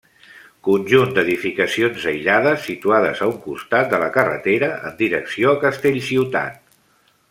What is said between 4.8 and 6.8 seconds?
en direcció a Castellciutat.